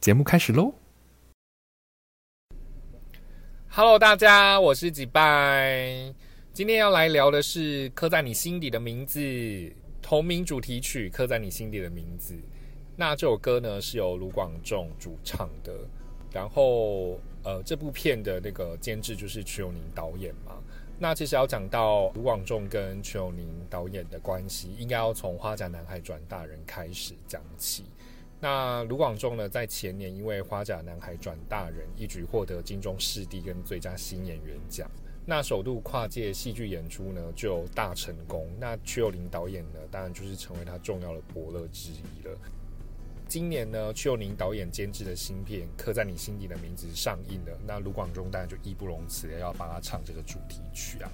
[0.00, 0.72] 节目开始喽
[3.68, 6.14] ！Hello，大家，我是几拜。
[6.58, 9.20] 今天要来聊的是刻在你心底的名字
[10.02, 12.34] 同名主题曲《刻在你心底的名字》。
[12.96, 15.72] 那这首歌呢是由卢广仲主唱的，
[16.32, 20.58] 然后呃，这部片的那个监制就是曲友宁导演嘛。
[20.98, 27.84] 那其实要讲到卢广仲跟曲友宁导演的关系，应该要从《花甲男孩转大人》开始讲起。
[28.40, 34.90] 那卢广仲呢，在前年因为《花甲男孩转大人》一举获得金钟视帝跟最佳新演员奖，
[35.30, 38.48] 那首度跨界戏剧演出呢就大成功。
[38.58, 42.34] 那曲友林导演呢，当然就是成为他重要的伯乐之一了。
[43.28, 51.12] 今年呢，曲友宁导演监制的新片《刻在你心底的名字》上映了，那卢广仲当然就义不容辞的要帮他唱这个主题曲啊。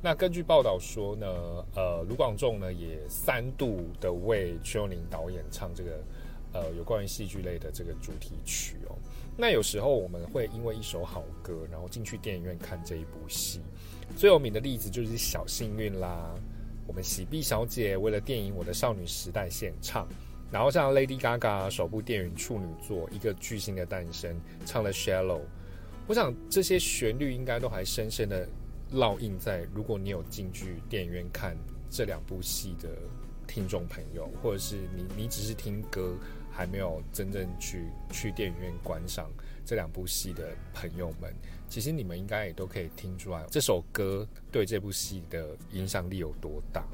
[0.00, 1.26] 那根据报道说呢，
[1.74, 6.00] 呃，卢广仲呢也三度的为曲友宁导演唱这个。
[6.56, 8.94] 呃，有关于戏剧类的这个主题曲哦，
[9.36, 13.60] 那有时候我们会因为一首好歌，然后进去电影院看这一部戏。
[14.16, 16.32] 最有名的例子就是《小幸运》啦，
[16.86, 20.06] 我们喜碧小姐为了电影《我的少女时代》献唱，
[20.52, 24.32] 然后像 Lady Gaga 首部电影处女作《一个巨星的诞生》
[24.64, 25.38] 唱了《Shallow》，
[26.06, 28.46] 我想这些旋律应该都还深深的
[28.92, 31.56] 烙印在如果你有进去电影院看
[31.90, 32.88] 这两部戏的
[33.48, 36.14] 听众朋友，或者是你你只是听歌。
[36.54, 39.28] 还没有真正去去电影院观赏
[39.64, 41.34] 这两部戏的朋友们，
[41.68, 46.84] 其实你们应该也都可以听出来，这首歌对这部戏的影响力有多大。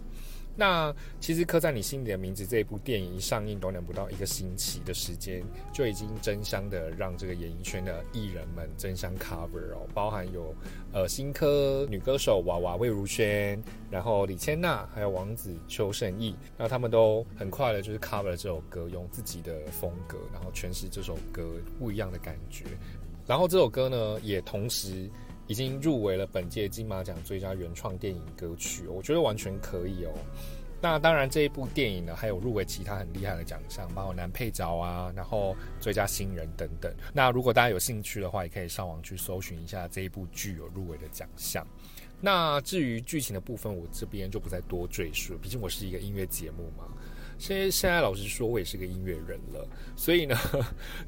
[0.57, 5.43] 那其实刻在你心里的名字这一部电影一上映，短短不到一个星期的时间，
[5.73, 10.55] 就已经争相的让这个演艺圈的艺人们争相 cover 哦，包含有
[10.93, 21.43] 呃新科女歌手娃娃魏如萱，然后李千娜，还有王子邱胜翊，那他们都很快的就是 cover 了这首歌，用自己的风格，然后诠释这首歌
[21.79, 22.65] 不一样的感觉。
[23.27, 25.09] 然后这首歌呢，也同时
[25.51, 30.13] 已经入围了本届金马奖最佳原创电影歌曲，我觉得完全可以哦。
[30.81, 36.95] 那当然，这一部电影呢，还有入围其他很厉害的奖项，包括男配角啊，然后最佳新人等等。
[37.13, 41.67] 那如果大家有兴趣的话，也可以上网去搜寻一下这一部剧有入围的奖项。
[42.21, 46.85] 那至于剧情的部分，我这边就不再多赘述，毕竟我是一个音乐节目嘛。
[47.41, 50.37] 现在现在老实说，我也是个音乐人了，所以呢，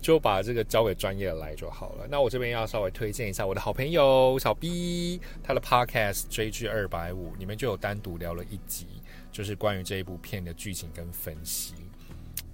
[0.01, 2.07] 就把这个交给专业的来就好了。
[2.11, 8.87] 那我这边要稍微推荐一下我的好朋友小 B，他的 Podcast 追剧二百五，里面就有单独聊了一集。
[9.31, 11.75] 就是关于这一部片的剧情跟分析，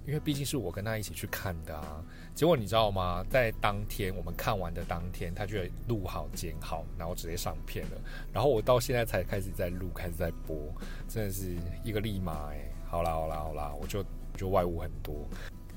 [0.05, 2.03] 因为毕竟是我跟他一起去看的啊。
[2.35, 3.23] 结果你知道吗？
[3.29, 5.57] 在当天我们看完的当天，他就
[5.87, 7.97] 录好剪好，然后直接上片了。
[8.33, 10.57] 然后我到现在才开始在录，开始在播，
[11.07, 12.59] 真的是一个立马哎。
[12.89, 14.03] 好啦好啦好啦，我就
[14.35, 15.15] 就外物很多。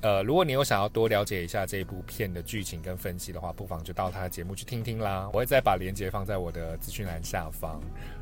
[0.01, 5.29] 呃，如果你有想要多了解一下这一部片的剧情跟分析的话，不妨就到他的节目去听听啦。
[5.31, 7.79] 我会再把链接放在我的资讯栏下方，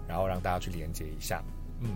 [0.07, 1.41] 然后让大家去连接一下。
[1.79, 1.95] 嗯。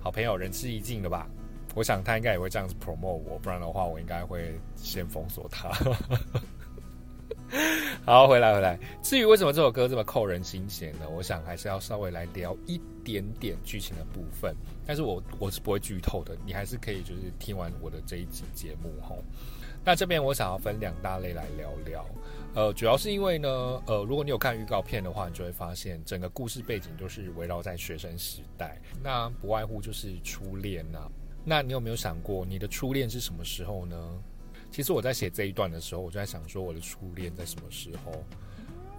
[0.00, 1.28] 好朋友仁至义尽了吧？
[1.74, 5.70] 我想他应该也会这样子 promote 我，不然的话我应该会先封锁他。
[8.06, 8.78] 好，回来回来。
[9.02, 11.08] 至于为什么这首歌这么扣人心弦呢？
[11.08, 14.54] 我想还是要稍微来聊一点点剧情的部分。
[14.86, 19.22] 但是我我是不会剧透的，你还是可以就是听完我的这一集节目吼。
[19.84, 22.04] 那这边我想要分两大类来聊聊。
[22.54, 23.48] 呃，主要是因为呢，
[23.86, 31.08] 呃，如果你有看预告片的话，你就会发现整个故事背景都是围绕在学生时代，那不外乎就是初恋呐。
[31.44, 33.96] 那你有没有想过，你的初恋是什么时候呢？
[34.70, 38.24] 其实我在写这一段的时候，我就在想说，我的初恋在什么时候？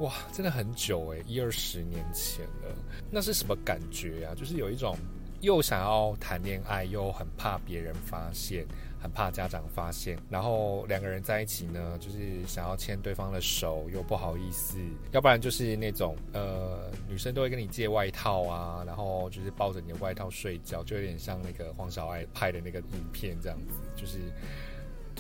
[0.06, 2.76] 哇，真的很久诶，一二十年前了。
[3.10, 4.36] 那是什么感觉啊？
[4.36, 4.98] 就是有一种
[5.42, 8.66] 又想要谈恋爱，又很怕别人发现。
[9.04, 14.78] 很怕家长发现，然后两个人在一起呢，就是想要牵对方的手，又不好意思，
[15.12, 24.20] 要不然就是那种呃，女生都会跟你借外套啊，然后就是抱着你的外套睡觉，就有点像那个黄小爱拍的那个影片这样子，就是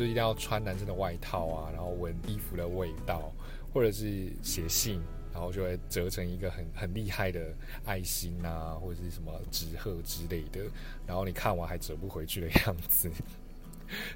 [0.01, 3.31] 就一定要穿男生的外套啊，然后闻衣服的味道，
[3.71, 4.99] 或者是写信，
[5.31, 7.53] 然后就会折成一个很很厉害的
[7.85, 10.61] 爱心啊，或者是什么纸鹤之类的，
[11.05, 13.11] 然后你看完还折不回去的样子。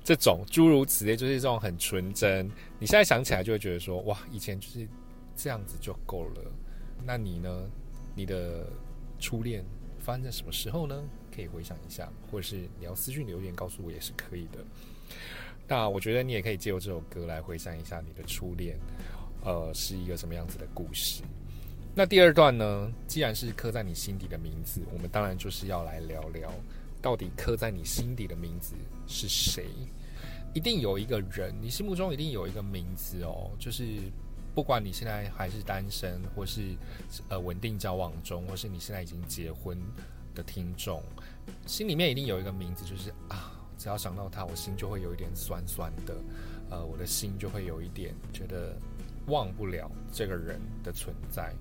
[0.04, 2.48] 这种诸如此类，就是这种很纯真。
[2.80, 4.88] 你现在想起来就会觉得说，哇，以前就是
[5.36, 6.42] 这样子就够了。
[7.06, 7.70] 那你呢？
[8.16, 8.66] 你的
[9.20, 9.64] 初恋
[10.00, 11.04] 发生在什么时候呢？
[11.32, 14.66] 可以回想一下，或者是你要私信留言告诉我也是可以的。
[15.68, 18.78] 那我觉得你也可以借由这首歌来回想一下你的初恋，
[19.44, 21.24] 呃，是一个什么样子的故事。
[21.94, 22.92] 那第二段呢？
[23.08, 26.52] 既然是刻在你心底的名字，我们当然就是要来聊聊，
[27.02, 28.76] 到底刻在你心底的名字
[29.08, 29.66] 是谁？
[30.54, 34.00] 一定有一个人，你心目中一定有一个名字哦，就是。
[34.54, 36.78] 不管你现在还是单身，或是
[37.28, 39.78] 呃稳定交往中，或是你现在已经结婚
[40.34, 41.04] 的听众，
[41.66, 43.55] 心里面一定有一个名字，就是啊，
[43.86, 46.16] 只要想到他，我心就会有一点酸酸的，
[46.72, 48.76] 呃，我的心就会有一点觉得
[49.28, 51.54] 忘不了这个人的存在。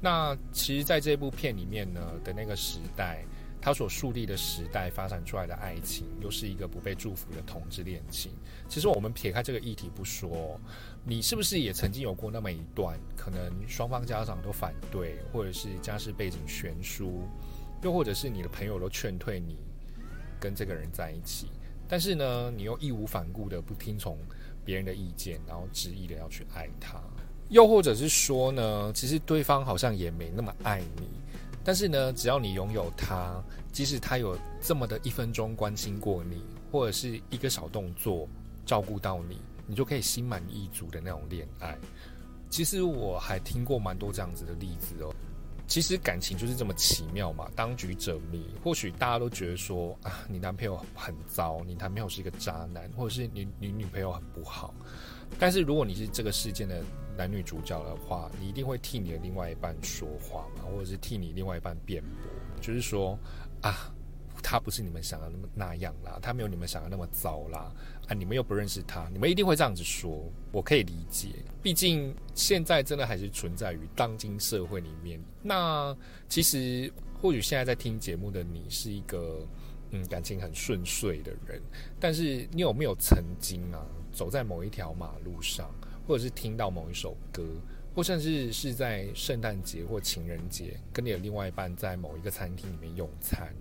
[0.00, 3.24] 那其实，在这部片里面呢的那个时代。
[3.62, 8.32] 他所树立的时代发展出来的爱情，又是一个不被祝福的同志恋情。
[8.70, 10.58] 其实我们撇开这个议题不说，
[11.04, 17.28] 你是不是也曾经有过那么一段，可能双方家长都反对，或者是家世背景悬殊，
[17.82, 19.58] 又或者是你的朋友都劝退你
[20.40, 21.48] 跟这个人在一起，
[21.90, 24.16] 但是呢，你又义无反顾的不听从
[24.64, 27.00] 别人的意见，然后执意的要去爱他，
[27.48, 31.08] 又或者是说呢，其实对方好像也没那么爱你。
[31.64, 33.42] 但是呢，只要你拥有他，
[33.72, 38.28] 即使他有这么的一分钟关心过你，或者是一个小动作
[38.64, 41.76] 照顾到你，你就可以心满意足的那种恋爱。
[42.48, 45.12] 其实我还听过蛮多这样子的例子哦。
[45.70, 48.44] 其实感情就是这么奇妙嘛，当局者迷。
[48.60, 54.74] 或许大家都觉得说啊，你男朋友很糟，你男朋友是一个渣男，或者是你你女朋友很不好。
[55.38, 56.82] 但是如果你是这个事件的
[57.16, 63.16] 男女主角的话，你一定会替你的另外一半说话嘛，或者是替你另外一半辩驳，就是说
[63.62, 63.94] 啊，
[64.42, 67.72] 他不是你们想的那么那样啦，他没有你们想的那么糟啦，
[68.08, 71.28] 啊，你们又不认识他，你们一定会这样子说，我可以理解，
[71.62, 75.20] 毕竟现在真的还是存在于当今社会里面。
[75.42, 75.96] 那
[76.28, 79.46] 其实或许现在在听节目的你是一个
[79.90, 81.60] 嗯感情很顺遂的人，
[81.98, 83.84] 但是你有没有曾经啊？
[84.12, 85.70] 走在某一条马路上，
[86.04, 87.44] 或者是听到某一首歌，
[87.94, 93.54] 或甚至是在圣诞节或情人节，跟你的另外一半在某一个餐厅里面用餐，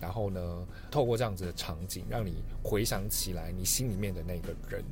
[0.00, 4.84] 然后呢，透过这样子的场景，让你回想起来你心里面的那个人。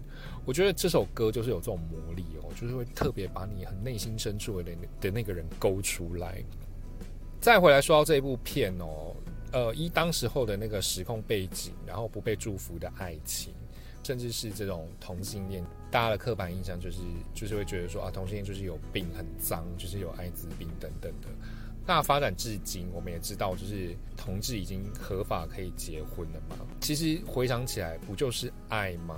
[0.46, 6.42] 我觉得这首歌就是有这种魔力哦，就是会特别把你很内心深处的的那个人勾出来。
[7.40, 9.14] 再回来说到这一部片哦，
[9.52, 13.52] 呃，依当时候的那个时空背景，然后不被祝福的爱情。
[14.04, 17.00] 甚至是这种同性恋，大家的刻板印象就是
[17.34, 21.28] 就是会觉得说啊，同性恋就是有病、很脏，就是有艾滋病等等的。
[21.88, 26.54] 那发展至今，我们也知道，就是同志已经合法可以结婚了嘛。
[26.82, 29.16] 其实回想起来，不就是爱吗？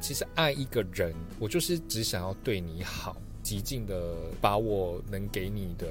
[0.00, 5.86] 其实爱一个人，我就是只想要对你好，极尽的把我能给你的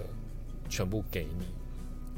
[0.67, 1.45] 全部给你。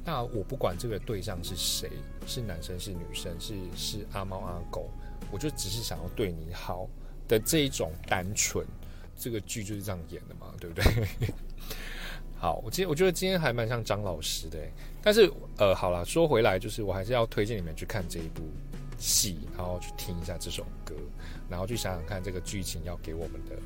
[0.04, 1.88] 那我不管这个对象是谁，
[2.26, 4.90] 是男生是女生，是是阿猫阿狗。
[5.30, 6.90] 我就只是想要对你好
[7.28, 8.66] 的这一种单纯，
[9.16, 11.06] 这个剧就是这样演的嘛，对不对？
[12.40, 14.58] 好，我今我觉得今天还蛮像张老师的，
[15.04, 18.44] 但是呃，好了，说回来，就是我还是要推荐你们去看这一部
[18.98, 20.96] 戏，然后去听一下这首歌，
[21.50, 23.58] 然后去想想看这个剧情要给我们的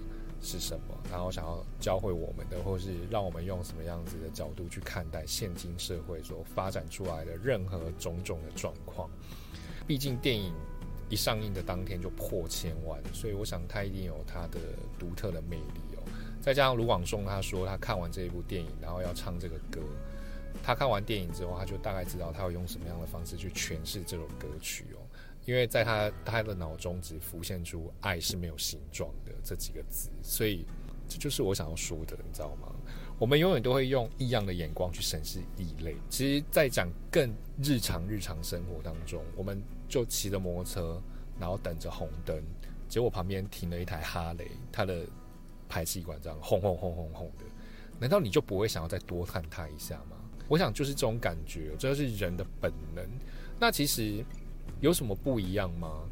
[0.42, 9.08] 是什么，然后想要教会我们的，或是让我们用什么样子的角度去看待现今社会所发展出来的任何种种的状况。
[9.86, 10.52] 毕竟电影。
[11.10, 14.60] 一上映的当天就破千万，所以我想它一定有它的
[14.98, 15.93] 独特的魅力。
[16.44, 19.80] 再加上卢广仲他说他看完这一部电影，然后要唱这个歌，
[20.62, 25.00] 他看完电影之后，他就大概知道他会用什么样的方式去诠释这首歌曲哦。
[25.46, 30.66] 因为在他他的脑中只浮现出“爱是没有形状的”这几个字，所以
[31.08, 32.68] 这就是我想要说的，你知道吗？
[33.18, 35.96] 我们永远都会用异样的眼光去审视异类。
[36.10, 39.64] 其实，在讲更日常日常生活当中，我们。
[39.90, 41.00] 就骑着摩托车，
[41.40, 42.42] 然后等着红灯，
[42.90, 45.06] 结果旁边停了一台哈雷，它的
[45.74, 47.46] 排气管这样轰轰轰轰轰的，
[48.00, 50.18] 难道你就不会想要再多看它一下吗？
[50.48, 53.04] 我想就是这种感觉，这是人的本能。
[53.60, 54.24] 那其实
[54.82, 56.04] 有什么不一样吗？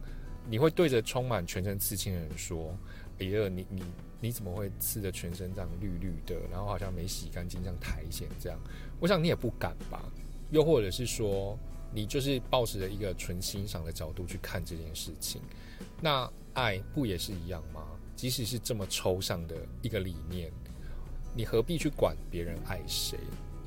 [0.50, 2.75] 你会对着充满全身刺青的人说
[3.22, 3.84] ：“哎呀，你你
[4.20, 8.60] 你怎么会刺的全身这样绿绿的，然后好像没洗干净，像苔藓这样？”
[9.00, 10.03] 我想你也不敢吧。
[10.50, 11.56] 又或者是说。
[11.93, 15.41] 你就是抱着一个纯欣赏的角度去看这件事情，
[16.00, 17.86] 那爱不也是一样吗？
[18.15, 20.51] 即使是这么抽象的一个理念，
[21.36, 23.17] 你何必去管别人爱谁，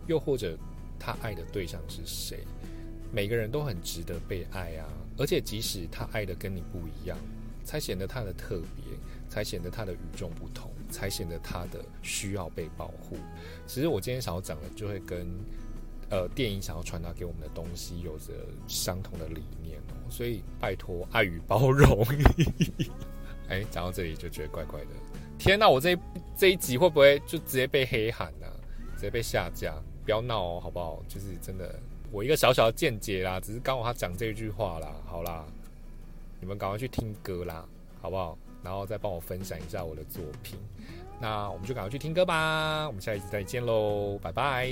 [0.06, 0.56] 又或者
[0.98, 2.44] 他爱的对象是谁？
[3.12, 4.88] 每个人都很值得被爱啊！
[5.18, 7.18] 而且即使他爱的跟你不一样，
[7.64, 8.84] 才显得他的特别，
[9.28, 13.16] 才显得他的与众不同，才显得他的需要被保护。
[13.66, 15.26] 其实我今天想要讲的，就会跟。
[16.10, 18.32] 呃电影想要传达给我们的东西有着
[18.66, 22.06] 相同的理念哦，所以拜托爱与包容。
[23.48, 24.86] 哎，讲到这里就觉得怪怪的。
[25.38, 25.98] 天哪，我这
[26.36, 28.46] 这一集会不会就直接被黑喊呢？
[28.94, 29.74] 直接被下架？
[30.04, 31.02] 不要闹哦，好不好？
[31.08, 31.74] 就是真的，
[32.10, 34.94] 我一个小小的见解啦，只是刚好他讲这句话啦。
[35.06, 35.44] 好啦，
[36.40, 37.66] 你们赶快去听歌啦，
[38.00, 38.38] 好不好？
[38.62, 40.58] 然后再帮我分享一下我的作品。
[41.20, 42.86] 那我们就赶快去听歌吧。
[42.86, 44.66] 我们下一次再见喽，拜拜。